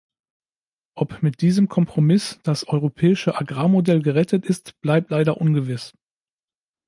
[0.95, 5.93] Ob mit diesem Kompromiss das europäische Agrarmodell gerettet ist, bleibt leider ungewiss.